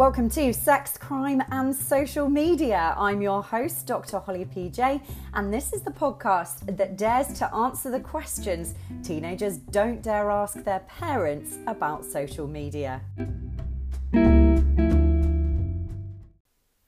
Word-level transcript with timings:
Welcome 0.00 0.30
to 0.30 0.54
Sex, 0.54 0.96
Crime 0.96 1.44
and 1.50 1.76
Social 1.76 2.26
Media. 2.26 2.94
I'm 2.96 3.20
your 3.20 3.42
host, 3.42 3.86
Dr. 3.86 4.18
Holly 4.18 4.46
PJ, 4.46 5.02
and 5.34 5.52
this 5.52 5.74
is 5.74 5.82
the 5.82 5.90
podcast 5.90 6.74
that 6.78 6.96
dares 6.96 7.38
to 7.38 7.54
answer 7.54 7.90
the 7.90 8.00
questions 8.00 8.74
teenagers 9.02 9.58
don't 9.58 10.00
dare 10.00 10.30
ask 10.30 10.64
their 10.64 10.80
parents 10.88 11.58
about 11.66 12.06
social 12.06 12.46
media. 12.48 13.02
In 14.14 14.56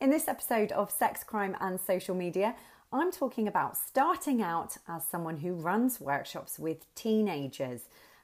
this 0.00 0.26
episode 0.26 0.72
of 0.72 0.90
Sex, 0.90 1.22
Crime 1.22 1.54
and 1.60 1.78
Social 1.78 2.14
Media, 2.14 2.54
I'm 2.94 3.12
talking 3.12 3.46
about 3.46 3.76
starting 3.76 4.40
out 4.40 4.78
as 4.88 5.06
someone 5.06 5.36
who 5.36 5.52
runs 5.52 6.00
workshops 6.00 6.58
with 6.58 6.86
teenagers. 6.94 7.82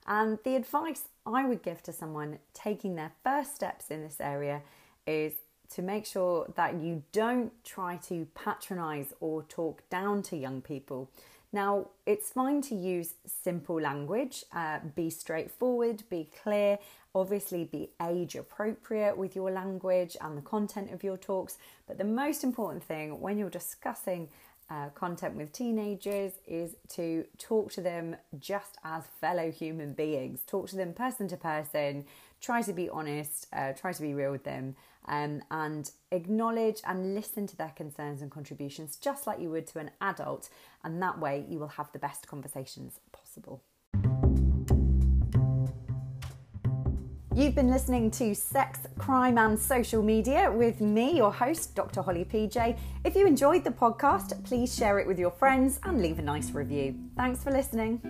And 0.09 0.39
the 0.43 0.57
advice 0.57 1.03
I 1.27 1.45
would 1.45 1.63
give 1.63 1.83
to 1.83 1.93
someone 1.93 2.39
taking 2.55 2.97
their 2.97 3.13
first 3.23 3.55
steps 3.55 3.91
in 3.91 4.03
this 4.03 4.17
area 4.21 4.63
is 5.07 5.35
to 5.75 5.83
make 5.83 6.07
sure 6.07 6.51
that 6.57 6.81
you 6.81 7.03
don't 7.13 7.53
try 7.63 7.97
to 8.09 8.27
patronize 8.35 9.13
or 9.21 9.43
talk 9.43 9.83
down 9.91 10.23
to 10.23 10.37
young 10.37 10.63
people. 10.63 11.11
Now, 11.53 11.89
it's 12.07 12.31
fine 12.31 12.63
to 12.63 12.75
use 12.75 13.15
simple 13.27 13.81
language, 13.81 14.45
uh, 14.53 14.81
be 14.95 15.11
straightforward, 15.11 16.03
be 16.09 16.29
clear, 16.43 16.79
obviously 17.15 17.65
be 17.65 17.91
age 18.03 18.35
appropriate 18.35 19.17
with 19.17 19.37
your 19.37 19.51
language 19.51 20.17
and 20.23 20.39
the 20.39 20.43
content 20.43 20.91
of 20.93 21.03
your 21.03 21.19
talks. 21.19 21.59
But 21.87 21.99
the 21.99 22.05
most 22.05 22.45
important 22.45 22.83
thing 22.83 23.21
when 23.21 23.37
you're 23.37 23.51
discussing 23.51 24.29
uh, 24.71 24.89
content 24.91 25.35
with 25.35 25.53
teenagers 25.53 26.33
is 26.47 26.77
to 26.89 27.25
talk 27.39 27.73
to 27.73 27.81
them 27.81 28.17
just 28.39 28.77
as 28.85 29.05
fellow 29.21 29.51
human 29.51 29.93
beings, 29.93 30.43
talk 30.47 30.69
to 30.69 30.77
them 30.77 30.93
person 30.93 31.29
to 31.29 31.37
person, 31.37 32.05
try 32.41 32.63
to 32.63 32.73
be 32.73 32.89
honest, 32.89 33.47
uh, 33.53 33.73
try 33.73 33.93
to 33.93 34.03
be 34.03 34.15
real 34.15 34.31
with 34.31 34.45
them, 34.45 34.77
um, 35.07 35.43
and 35.51 35.91
acknowledge 36.11 36.81
and 36.87 37.15
listen 37.15 37.47
to 37.47 37.57
their 37.57 37.73
concerns 37.75 38.21
and 38.21 38.31
contributions 38.31 38.97
just 38.97 39.27
like 39.27 39.41
you 39.41 39.51
would 39.51 39.67
to 39.67 39.79
an 39.79 39.91
adult. 40.01 40.51
And 40.85 41.03
that 41.03 41.19
way, 41.19 41.45
you 41.49 41.59
will 41.59 41.69
have 41.69 41.91
the 41.93 41.99
best 41.99 42.27
conversations 42.27 43.01
possible. 43.11 43.63
You've 47.39 47.55
been 47.55 47.71
listening 47.71 48.11
to 48.11 48.35
Sex, 48.35 48.81
Crime 48.99 49.39
and 49.39 49.57
Social 49.57 50.03
Media 50.03 50.51
with 50.51 50.81
me, 50.81 51.17
your 51.17 51.33
host, 51.33 51.77
Dr. 51.77 52.03
Holly 52.03 52.25
PJ. 52.25 52.77
If 53.05 53.15
you 53.15 53.29
enjoyed 53.29 53.63
the 53.63 53.71
podcast, 53.71 54.43
please 54.43 54.75
share 54.75 54.99
it 54.99 55.07
with 55.07 55.21
your 55.21 55.31
friends 55.31 55.79
and 55.85 56.03
leave 56.03 56.19
a 56.19 56.23
nice 56.23 56.51
review. 56.51 56.97
Thanks 57.17 57.45
for 57.45 57.53
listening. 57.53 58.03